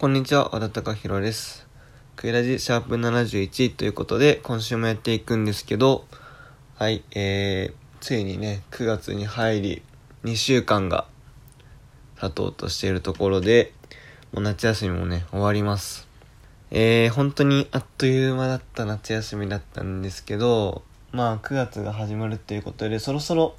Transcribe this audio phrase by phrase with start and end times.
[0.00, 1.68] こんにちは、和田隆弘です。
[2.16, 6.06] クイラジシャープ71ということで、今週もやっていくんですけど、
[6.78, 9.82] はい、えー、ついにね、9月に入り、
[10.24, 11.06] 2週間が
[12.18, 13.74] 経とうとしているところで、
[14.32, 16.08] もう夏休みもね、終わります。
[16.70, 20.82] えー、本当にあっという間だった夏休みだったんですけど、
[21.12, 23.54] まあ9月が始まるっていうことで、そろそろ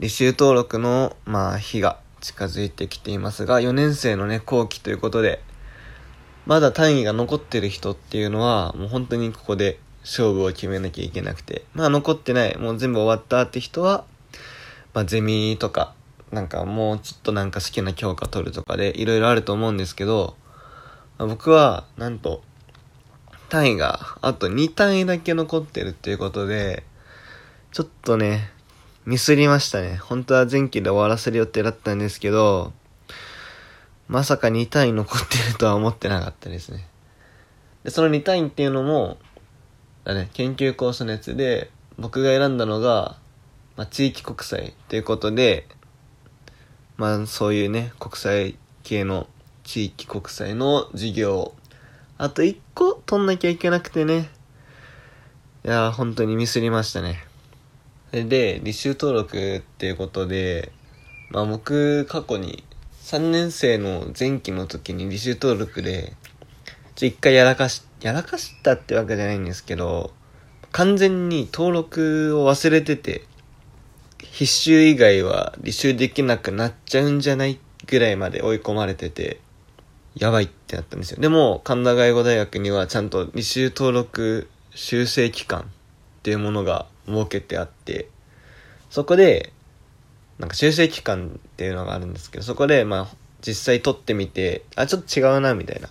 [0.00, 5.42] 履修登録の、まあ、日が近づいてきていますが、4年生のね、後期ということで、
[6.46, 14.04] まだ単位が残ってる人っていうのは、もう本当にここで勝負を決めなきゃいけなくて、まあ残ってない、もう全部終わったって人は、
[14.92, 15.94] まあゼミとか、
[16.30, 20.36] なんかもうちょっとなんか好きな教科取るとかでいろいろあると思うんですけど、
[21.18, 22.42] まあ僕は、なんと、
[23.48, 26.84] 単位があと2単位だけ残ってるっていうことで、
[27.72, 28.50] ちょっとね、
[29.06, 29.96] ミスりましたね。
[29.96, 32.72] 本当は前期で終わらせる予定だったんですけど、
[34.08, 36.86] まさか2単位残ってるとは思ってなかったですね。
[37.84, 39.18] で、その2単位っていうのも、
[40.04, 43.18] だね、研究コースのやつで、僕が選んだのが、
[43.76, 45.66] まあ、地域国際っていうことで、
[46.96, 49.26] まあ、そういうね、国際系の
[49.64, 51.54] 地域国際の授業、
[52.18, 54.28] あと1個取んなきゃいけなくてね。
[55.64, 57.24] いやー、本当にミスりましたね。
[58.12, 60.70] で、履修登録っていうことで、
[61.30, 62.62] まあ僕、過去に
[63.04, 66.14] 3年生の前期の時に履修登録で、
[66.94, 70.14] ちょ、一回やらかし、やらかしたってわけじゃないんですけど、
[70.72, 73.26] 完全に登録を忘れてて、
[74.22, 79.38] 必修以外は履修できなくなっちゃうんじゃないぐらいまで追い込まれてて、
[80.14, 81.20] やばいってなったんですよ。
[81.20, 85.64] でも、神田外語大学にはちゃんと履修登録修正期間っ
[86.22, 88.08] ていうものが設けてあって、
[88.88, 89.52] そこで、
[90.38, 95.88] なんか修正期間っていうのがあるんですけど、そこで、まあ、実際取ってみて、あ、ちょっと違うな、みたいな。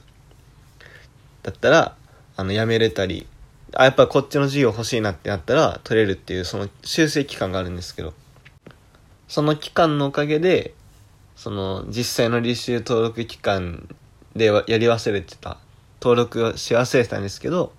[1.43, 1.95] だったら、
[2.35, 3.27] あの、やめれたり、
[3.73, 8.13] あ、やっぱこっちの授業欲しいなってなったら、取れるっていう、その修正期間があるんですけど、
[9.27, 10.73] その期間のおかげで、
[11.35, 13.87] その、実際の履修登録期間
[14.35, 15.57] でやり忘れてた、
[16.01, 17.71] 登録し忘れてたんですけど、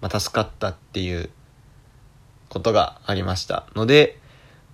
[0.00, 1.28] まあ、助かったっていう
[2.48, 4.19] ことがありましたので、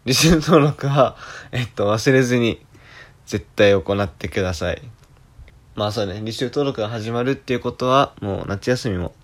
[0.06, 1.16] 履修登録は、
[1.50, 2.64] えっと、忘れずに
[3.26, 4.80] 絶対行ってください。
[5.74, 9.14] まあそうね、履修登録が始まるっていうことは、もう夏休みも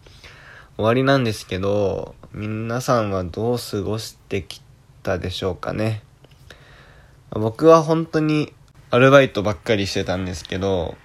[0.77, 4.61] 終わりなんですけど、皆さんはどう過ごしてき
[5.05, 6.03] たでしょうかね。
[7.31, 8.53] 僕は本当に
[8.91, 10.97] アルバイトばっかりしてたんですけど、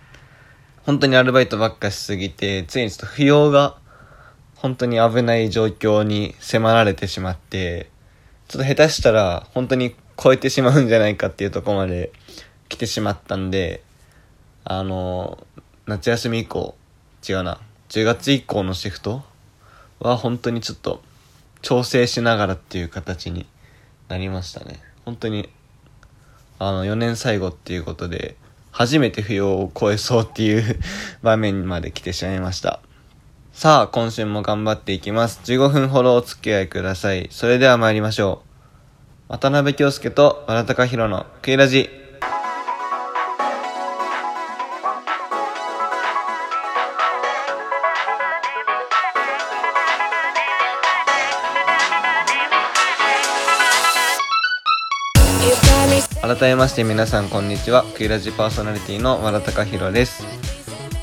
[0.88, 3.78] 本当にアルバイトばっかしすぎて、ついにちょっと不要が
[4.56, 7.92] 本当に危ない状況に迫られてしまって、
[8.48, 12.12] ちょっと下手したら本当に超えてしまうんじゃないかっていうとこまで
[12.70, 13.84] 来てしまったんで、
[14.64, 15.46] あの、
[15.86, 16.76] 夏休み以降、
[17.28, 17.60] 違うな、
[17.90, 19.24] 10月以降のシフト
[20.00, 21.02] は本当にちょっと
[21.62, 23.46] 調整しながらっていう形に
[24.08, 24.80] なりましたね。
[25.06, 25.50] 本当に、
[26.60, 28.36] あの、4年最後っていうことで、
[28.72, 30.80] 初めて不要を超えそうっていう
[31.22, 32.80] 場面まで来てしまいました。
[33.60, 35.42] さあ、今週も頑張っていきます。
[35.46, 37.28] 15分ほどお付き合いください。
[37.32, 38.44] それでは参りましょ
[39.30, 39.32] う。
[39.32, 41.90] 渡辺京介と和田隆弘のクイラジ。
[56.22, 57.84] 改めまして皆さんこんにちは。
[57.96, 60.47] クイラジパーソナリティの和田隆弘です。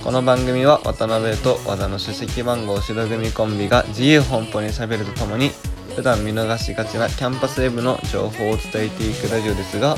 [0.05, 5.49] この番組は渡辺と和田の出席番号白組コンビが自由奔放に喋るとともに
[5.97, 9.97] 普段見逃しがちなキャンパスウェブの情報を伝えていくラジオですが、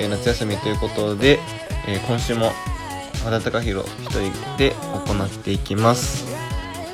[0.00, 1.38] えー夏休みということで、
[1.86, 2.50] えー今週も
[3.24, 4.74] 和田隆弘一人で
[5.06, 6.26] 行っていきます、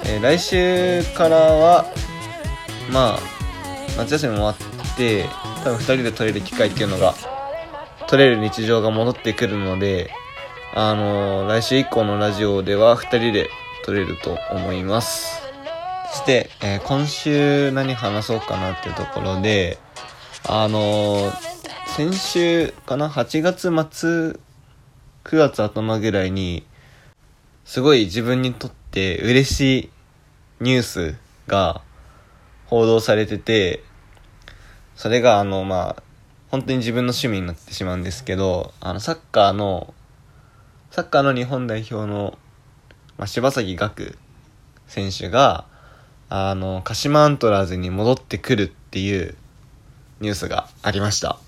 [0.05, 1.87] えー来週からは
[2.93, 3.19] まあ
[3.97, 5.31] 夏休みも終わって
[5.65, 7.15] 多分2人で撮れる機会っていうのが
[8.07, 10.11] 撮れる日常が戻ってくるので
[10.77, 13.49] あの来週以降のラジオでは2人で
[13.85, 15.41] 撮れると思います。
[16.11, 19.79] そして、えー今週何話そうかなっていうところで、
[20.49, 21.31] あの
[21.97, 24.39] 先週かな ?8 月末、9
[25.37, 26.67] 月頭ぐらいに、
[27.65, 29.91] すごい自分にとって嬉しい
[30.59, 31.17] ニュース
[31.47, 31.83] が
[32.67, 33.85] 報道されてて、
[34.97, 36.03] それがあの、まあ、
[36.51, 39.95] 本当に自分の趣味になってしまうんですけど、あの、サッカーの、
[40.95, 42.39] サッカーの日本代表の、
[43.19, 44.17] まあ、柴崎岳
[44.87, 45.65] 選手が、
[46.29, 49.35] あの、鹿島アントラーズに戻ってくるっていう
[50.21, 51.41] ニュースがありました。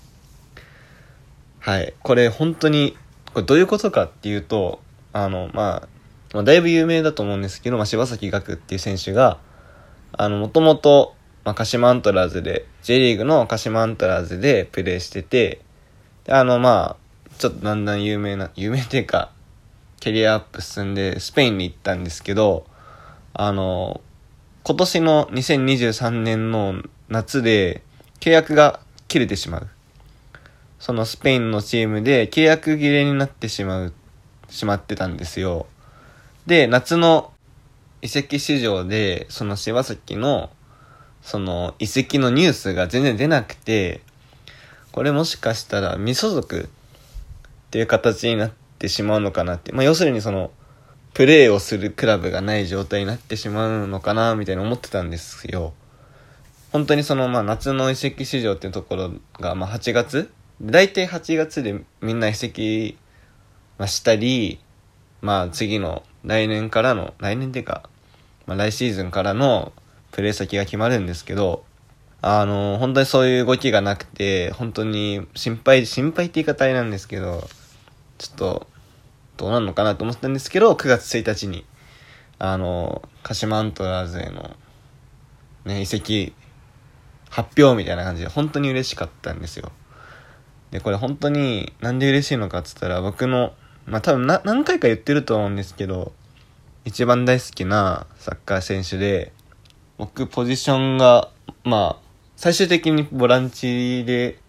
[1.59, 1.93] はい。
[2.03, 2.97] これ本当に、
[3.33, 4.81] これどういうことかっていうと、
[5.13, 5.87] あの、まあ、
[6.33, 9.39] まあ、だいぶ有名だと思うんですけど、まあ、柴崎岳っていう選手が、
[10.11, 11.15] あの、もともと、
[11.45, 15.61] まあ、鹿島アントラーズで、J リーグの鹿島アントラーズでプレーしてて、
[16.27, 19.31] あの、まあ、ちょっとだんだん有名な、有名っていうか、
[20.07, 22.65] キャリアアップ進んで、スペインに行ったんですけど、
[23.33, 23.99] あの、
[24.63, 27.81] 今年の2023年の夏で、
[28.21, 29.67] 契約が切れてしまう。
[30.79, 33.93] そのスペインのチームで契約切れになってしまう、
[34.47, 35.67] しまってたんですよ。
[36.45, 37.33] で、夏の
[38.01, 40.49] 移籍市場で、その柴崎の、
[41.21, 43.99] その移籍のニュースが全然出なくて、
[44.93, 49.71] これもしかしたら未所属っていう形になってってしまうのかなって。
[49.71, 50.51] まあ、要するにその、
[51.15, 55.73] プレーをするクラブがない状態になってしまうのかな、みたいな思ってたんですよ。
[56.71, 60.29] 本当にその、まあ、夏の移籍市場っていうところが、まあ、8月？
[60.61, 62.97] 大体8月でみんな移籍、
[63.85, 64.59] したり、
[65.21, 67.89] まあ、次の来年からの、来年っていうか、
[68.45, 69.73] まあ、来シーズンからの
[70.11, 71.63] プレー先が決まるんですけど、
[72.21, 77.47] あの、本当にそういう動きがなくて、本当に心配、心配って言い方あれなんですけど、
[78.17, 78.67] ちょっと、
[79.37, 81.65] どうなんのかなと思ったんですけど、9月1日に、
[82.39, 84.55] あの、鹿島アントラーズへの、
[85.65, 86.33] ね、移籍、
[87.29, 89.71] 発表みたいな感じで、本当に嬉しかったんですよ。
[90.71, 93.53] で、これ本当になんで嬉しいのかっつったら、僕の、
[93.85, 96.13] まあ多分何回か言ってると思うんですけど、
[96.83, 99.33] 一番大好きなサッカー選手で、
[99.97, 101.29] 僕ポジションが、
[101.63, 104.39] まあ、最終的にボランチで、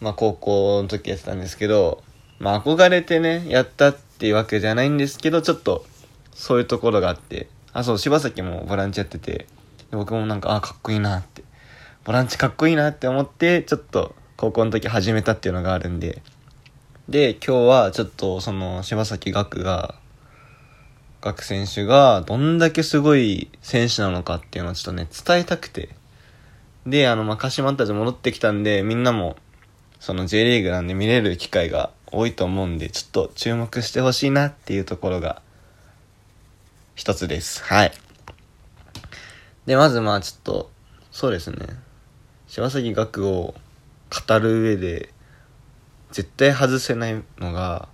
[0.00, 2.03] まあ高校の時やってたんですけど、
[2.38, 5.84] まあ憧れてね、やったっていうわけじゃないんですけど、ちょっと、
[6.32, 9.46] そういうところがあって、あ、そう、柴崎もボランチやってて、
[9.90, 11.42] 僕もなんか、あ、かっこいいなって、
[12.04, 16.22] ボランチかっこいいなって思って、ちょっと、高校の時始めたっていうのがあるんで、
[17.08, 19.94] で、今日はちょっと、その、柴崎岳が、
[21.20, 25.90] 岳選手が、どんだけすごい選手なのかっていうのをちょっとね、伝えたくて、
[26.86, 29.36] で、あの、まあ、鹿島たち戻ってきたんで、みんなも、
[30.00, 35.42] その J リーグなんで見れる機会が多いと思うんで、ちょっと注目してほしいなっていうところが、
[36.94, 37.62] 一つです。
[37.64, 37.92] はい。
[39.66, 40.70] で、まずまあちょっと、
[41.10, 41.56] そうですね。
[42.46, 43.54] 柴崎学を
[44.28, 45.10] 語る上で、
[46.12, 47.88] 絶対外せないのが、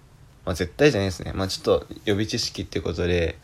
[0.45, 1.33] まあ絶対じゃないですね。
[1.33, 3.39] まあちょっと予備知識ってことで、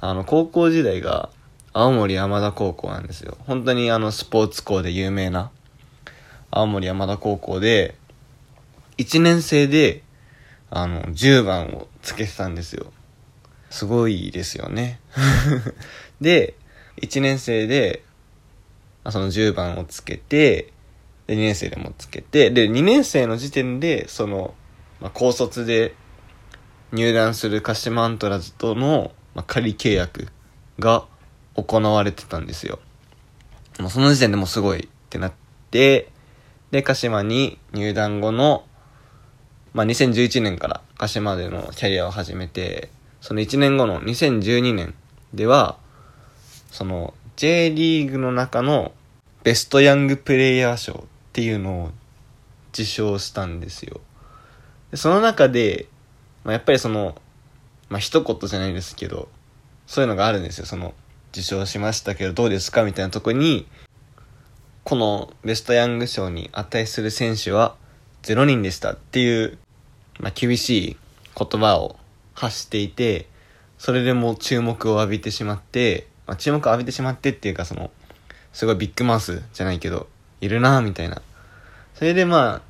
[0.00, 1.30] あの、高校時代が、
[1.72, 3.36] 青森山田高校なんですよ。
[3.46, 5.52] 本当にあのスポーツ校で有名な
[6.50, 7.94] 青森山田高校で、
[8.98, 10.02] 1年生で、
[10.70, 12.92] あの、10番をつけてたんですよ。
[13.70, 15.00] すごいですよね。
[16.20, 16.54] で、
[17.02, 18.02] 1年生で、
[19.10, 20.72] その10番をつけて、
[21.26, 24.54] で、2年生でもつけて、で、2年生の時点で、その、
[25.00, 25.94] まあ、高卒で
[26.92, 30.28] 入団する鹿島アントラーズとの、まあ、仮契約
[30.78, 31.04] が
[31.54, 32.80] 行われてたんですよ。
[33.78, 35.32] もうその時点でもすごいってなっ
[35.70, 36.10] て、
[36.70, 38.64] で、鹿島に入団後の、
[39.72, 42.90] まあ、2011年から鹿島でのキャリアを始めて、
[43.20, 44.94] その1年後の2012年
[45.32, 45.76] では、
[46.70, 48.92] その J リーグの中の
[49.44, 50.96] ベストヤングプレイヤー賞っ
[51.32, 51.90] ていうのを
[52.72, 54.00] 受賞したんですよ。
[54.94, 55.86] その中で、
[56.44, 57.16] まあ、やっぱりその、
[57.88, 59.28] まあ、一言じゃないですけど、
[59.86, 60.66] そういうのがあるんですよ。
[60.66, 60.94] その、
[61.32, 63.66] 受賞しましたけどどうですかみたいなとこに、
[64.82, 67.76] このベストヤング賞に値する選手は
[68.22, 69.58] 0人でしたっていう、
[70.18, 70.96] まあ、厳しい
[71.36, 71.96] 言葉を
[72.34, 73.26] 発していて、
[73.78, 77.90] それでも注目を浴びてしまって、まあ、注目を浴びてしまってっていうかその、
[78.52, 80.08] すごいビッグマウスじゃないけど、
[80.40, 81.22] いるなぁみたいな。
[81.94, 82.62] それでまあ、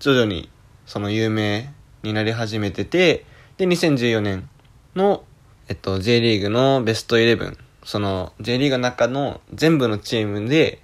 [0.00, 0.48] 徐々に
[0.86, 1.72] その有名
[2.02, 3.24] になり始めてて、
[3.56, 4.48] で、2014年
[4.94, 5.24] の、
[5.68, 10.80] えっと、J リーグのベストイレブン、その J リーグの中の全部のチームで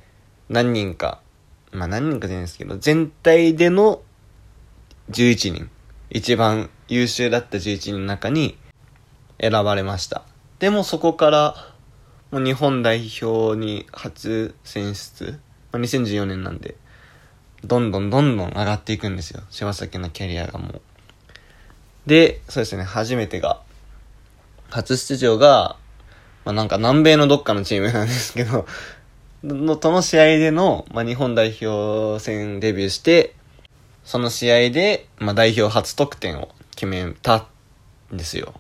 [0.48, 1.20] 何人か、
[1.70, 4.02] まあ何人かじゃないですけど、全体での
[5.10, 5.70] 11人、
[6.10, 8.56] 一番優秀だった11人の中に
[9.40, 10.22] 選ばれました。
[10.58, 11.72] でもそこから、
[12.30, 15.40] もう日本代表に初選出、
[15.72, 16.76] まあ、2014年なんで、
[17.64, 19.42] どんどんどんどん上がっていくんですよ。
[19.50, 20.80] 柴崎のキャリアがもう。
[22.06, 23.60] で、そうですね、初めてが、
[24.70, 25.76] 初出場が、
[26.44, 28.66] まあなんか南米のどっかのチームなんですけど、
[29.44, 33.34] の、との試合での、まあ日本代表戦デビューして、
[34.04, 37.46] その試合で、まあ代表初得点を決めた
[38.12, 38.54] んですよ。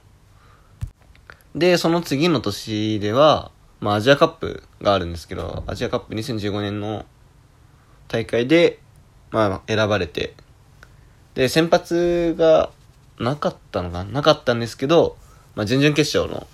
[1.54, 7.04] で、その次の年では、まあアジアカップがあるんですけど、アジアカップ2015年の
[8.08, 8.78] 大会で、
[9.30, 10.34] まあ選ばれて、
[11.34, 12.70] で、先発が
[13.18, 14.12] なかったのかな？
[14.12, 15.16] なかったんですけど、
[15.54, 16.46] まあ、準々決勝の、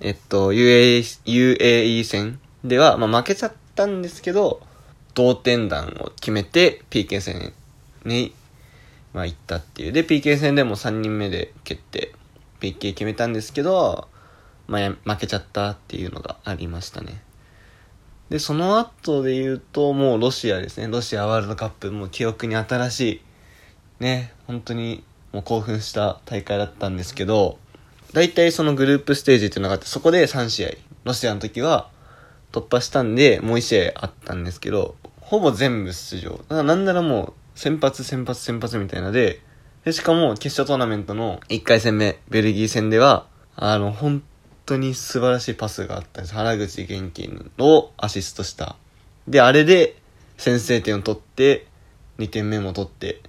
[0.00, 4.62] えっと、UAE, UAE 戦では、まあ、負けちゃったんですけど、
[5.14, 7.52] 同点弾を決めて PK 戦
[8.04, 8.34] に、
[9.12, 9.92] まあ、行ったっていう。
[9.92, 12.12] で、PK 戦でも3人目で蹴って、
[12.60, 14.08] PK 決めたんですけど、
[14.68, 17.22] まあ、負けちゃったっていうのがありましたね。
[18.28, 20.86] で、その後で言うと、もうロシアですね。
[20.86, 25.02] ロシアワールドカップ、もう記憶に新しい、ね、本当に
[25.32, 27.58] もう興奮した大会だったんですけど、
[28.12, 30.70] 大体そのグループステージっていうのがあって、そこで3試合、
[31.04, 31.90] ロシアの時は
[32.52, 36.30] 突破したんで、もう1試合あったんですけど、ほぼ全部出場。
[36.30, 39.42] だからなんならもう、先発、先発、先発みたいなで、
[39.84, 44.22] で、しかも決勝トーナメントの1回戦目、ベルギー戦では、あの、本
[44.64, 46.34] 当に素晴らしいパスがあったんです。
[46.34, 48.76] 原口元気をアシストした。
[49.28, 49.94] で、あれで
[50.38, 51.66] 先制点を取って、
[52.18, 53.20] 2点目も取って、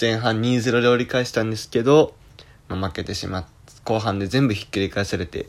[0.00, 2.14] 前半2-0で折り返したんですけど、
[2.68, 3.46] まあ、負けてしまっ
[3.84, 5.48] 後半で全部ひっくり返されて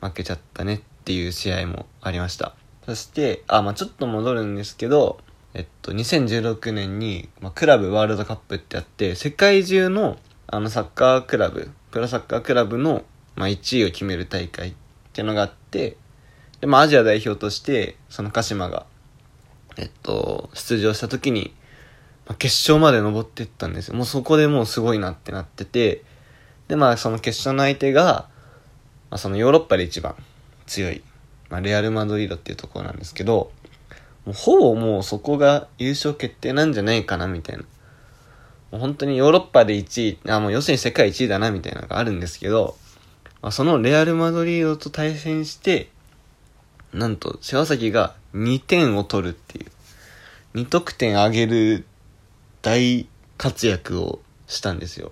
[0.00, 2.56] 負けちゃったねっていう試合もありました。
[2.86, 5.20] そして、あ、まあちょっと戻るんですけど、
[5.54, 13.04] えっと、2016年に、まあ、クラブワールドカップってあって、世界中の、あの、サッカークラブ、プロサッカークラブの
[13.38, 14.74] まあ、1位を決める大会っ
[15.12, 15.96] ていうのがあって、
[16.60, 18.84] で、まあ、アジア代表として、その鹿島が、
[19.76, 21.54] えっと、出場した時に、
[22.26, 23.94] まあ、決勝まで登ってったんですよ。
[23.94, 26.02] もうそこでもうすごいなってなってて、
[26.66, 28.28] で、まあ、その決勝の相手が、
[29.08, 30.16] まあ、そのヨーロッパで一番
[30.66, 31.04] 強い、
[31.48, 33.52] まあ、レアル・マドリードっていうところなんですけど、
[34.28, 37.62] もうほぼもうそこが優勝決定なんじゃないかな、みたいな。
[38.70, 42.76] もう本当にヨーロッパで1位、あ、もう要するに世界1位だな、みたいなのがあるんですけど、
[43.40, 45.88] まあ、そのレアル・マドリードと対戦して、
[46.92, 49.66] なんと、柴崎が2点を取るってい
[50.54, 51.86] う、2得点上げる
[52.60, 53.08] 大
[53.38, 55.10] 活躍をしたんですよ。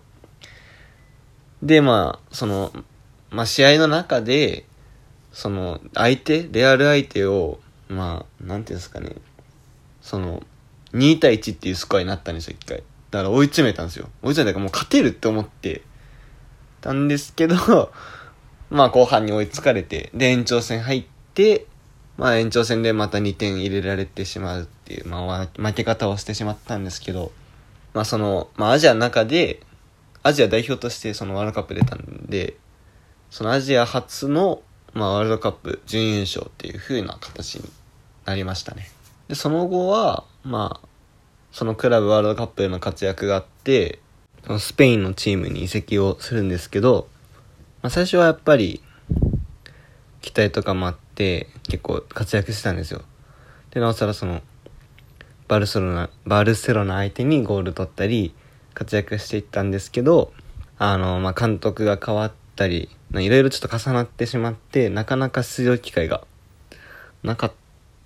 [1.62, 2.70] で、まあ、その、
[3.30, 4.66] まあ、試合の中で、
[5.32, 9.16] その、相手、レアル相手を、まあ、なんていうんですかね、
[10.00, 10.42] その、
[10.92, 12.82] 2対1っていうスコアになったんですよ、一回。
[13.10, 14.08] だから追い詰めたんですよ。
[14.22, 15.82] 追い詰めたからもう勝てるって思って、
[16.86, 17.92] たんですけど、
[18.70, 21.66] まあ後半に追いつかれて、で延長戦入って、
[22.16, 27.32] まあ延長戦でまた2点入れられてしまうっていう、まあ負け方をしてしまったんですけど、
[27.92, 29.60] まあその、まあアジアの中で、
[30.22, 32.56] アジア代表としてそのワールドカップ出たんで、
[33.30, 34.62] そのアジア初の、
[34.96, 37.70] まあワールドカップ準優勝っていう風な形に
[38.24, 38.88] なりましたね。
[39.28, 40.88] で、その後は、まあ、
[41.52, 43.98] そのクラブワールドカップでの活躍があって、
[44.46, 47.08] そのスペインのチームに移籍をするんですけど、
[47.82, 48.82] まあ、最初はやっぱり、
[50.22, 53.02] 期待とかもあって、結構活躍してたんですよ。
[53.72, 54.40] で、なおさらその、
[55.46, 58.34] バルセロナ、バルセロナ相手にゴール取ったり、
[58.72, 60.32] 活躍していったんですけど、
[60.78, 66.24] あの、まあ、監督が変わったり、いろいろちょっと重なってしまって、なかなか出場機会が
[67.22, 67.52] なかっ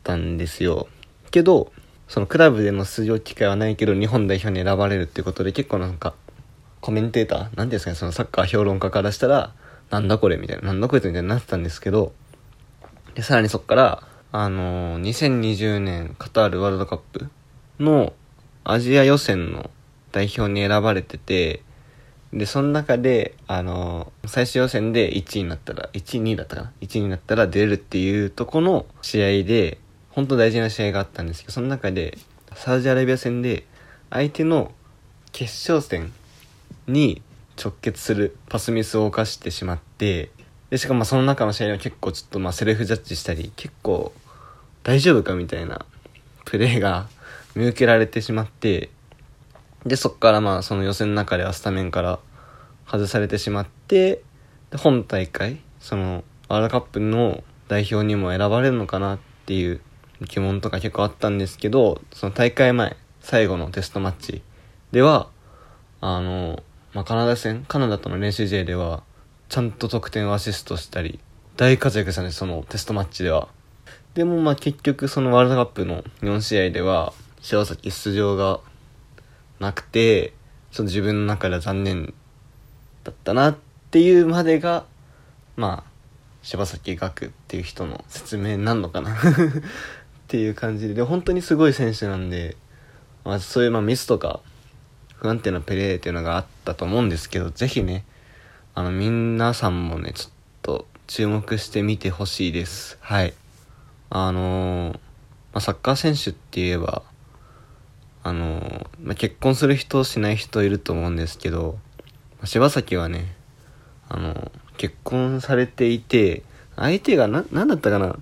[0.02, 0.88] たんですよ。
[1.30, 1.72] けど、
[2.08, 6.14] そのクラブでの出場機会はないけど、日本代表に選ばれるっていうことで結構なんか、
[6.80, 9.54] コメンテーター、なんですかね、そのサッカー評論家からしたら、
[9.90, 12.12] なんだこれみたいな、なんだこいつみたいになってたんですけど、
[13.14, 14.02] で、さらにそっから、
[14.32, 17.28] あのー、2020年カタールワールドカップ
[17.80, 18.12] の
[18.62, 19.70] アジア予選の
[20.12, 21.62] 代表に選ばれてて、
[22.32, 29.78] で、その中で、あのー、最終予選で1位になったら、1位、2位だったかな ?1 位になったら出るっていうとこの試合で、
[30.10, 32.18] 本当大事な試合があったんですけど、その中で、
[32.54, 33.66] サウジアラビア戦で、
[34.10, 34.72] 相手の
[35.32, 36.12] 決勝戦
[36.86, 37.22] に
[37.62, 40.30] 直結するパスミスを犯してしまって、
[40.70, 44.12] で、しかもその中の試合は結構ちょっとまあセルフジャッジしたり、結構
[44.84, 45.84] 大丈夫かみたいな
[46.44, 47.08] プレーが
[47.54, 48.88] 見受けられてしまって、
[49.86, 52.18] で、そっからまあその予選の中ではスタメンから
[52.86, 54.22] 外されてしまって、
[54.70, 59.80] で、本大会、そのワールドカップの代表にも選ばれるのかなっていう
[60.22, 64.42] 疑問とか結構あったんですけど、その大会前、最後のテストマッチ
[64.92, 65.28] では、
[66.00, 69.02] あの、まあ、カナダ戦、カナダとの練習試合では、
[69.48, 71.20] ちゃんと得点をアシストしたり、
[71.56, 73.48] 大活躍したんです、そのテストマッチでは。
[74.14, 78.60] でもまあ結局そのワールドカップの4試合では、柴崎出場が
[79.60, 80.32] なくて、
[80.72, 82.14] その自分の中では残念
[83.04, 83.56] だったなっ
[83.90, 84.84] ていうまでが、
[85.56, 85.90] まあ、
[86.42, 89.14] 柴崎岳っていう人の説明なるのかな？
[89.14, 89.16] っ
[90.28, 92.56] ていう感じで、で、本当にすごい選手なんで、
[93.24, 94.40] まあそういうまあミスとか、
[95.16, 98.04] 不安定なプレーっていうのがあったと思うんですけど、ぜひね、
[98.74, 102.96] あの、皆さんもね、ちょっと注目してみてほしいです。
[103.00, 103.34] はい。
[104.08, 105.00] あのー、ま
[105.54, 107.02] あ、サッカー選手って言えば、
[108.22, 111.78] あの、まあ、結婚する人、しない人いると思うんですけど、
[112.44, 113.34] 柴崎はね、
[114.08, 116.42] あの、結婚されていて、
[116.76, 118.18] 相手がな、なんだったかな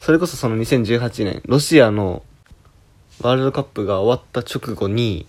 [0.00, 2.22] それこそその2018年、ロシアの
[3.20, 5.26] ワールドカップが終わった直後に、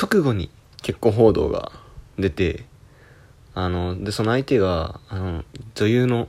[0.00, 0.50] 直後に
[0.82, 1.72] 結婚報道が
[2.18, 2.64] 出て、
[3.54, 6.28] あの、で、その相手が、あの、女優の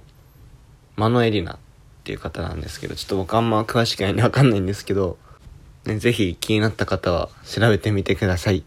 [0.95, 1.57] マノエリナっ
[2.03, 5.17] ていう方なんですけど、ちょっと僕あんま詳しくないんでわかんないんですけど、
[5.86, 8.63] ね、ぜひ気になった方は調べてみてください。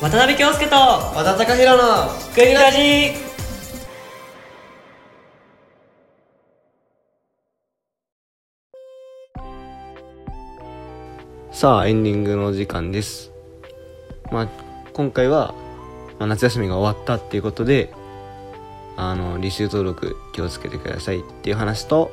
[0.00, 3.14] 渡辺京介と和田貴弘のクイラジ
[11.50, 13.32] さあエンディングの時間です
[14.30, 15.54] まあ今回は、
[16.18, 17.92] まあ、夏休みが終わったっていうことで
[18.96, 22.12] あの履修登録気をつけてくださいっていう話と、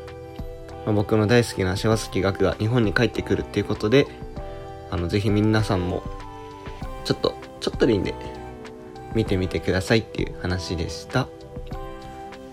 [0.85, 4.07] まあ、僕の大好きな柴崎岳が日本に帰ってくるっていうことで
[4.89, 6.01] あのぜひ皆さんも
[7.05, 8.15] ちょっとちょっとでいいんで
[9.13, 11.27] 見てみてくださいっていう話でした。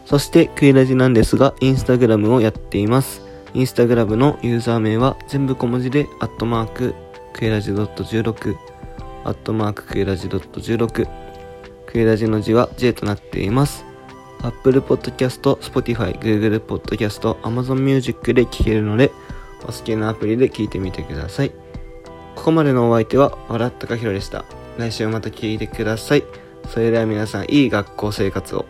[0.05, 3.29] そしてクイラジなんですがインスタグラムをやっています。
[3.55, 6.95] インスタグラムのユーザー名は全部小文字で、アットマーク、
[7.33, 8.57] クエラジ .16、
[9.25, 11.09] アットマーククエラジドット .16、
[11.87, 13.85] クエラジの字は J となっています。
[14.43, 19.11] Apple Podcast、Spotify、Google Podcast、Amazon Music で聴けるので、
[19.65, 21.51] お好きなアプリで聞いてみてください。
[22.37, 24.45] ここまでのお相手は、笑ったかひろでした。
[24.79, 26.25] 来週また聞いてください。
[26.69, 28.67] それでは皆さん、いい学校生活を。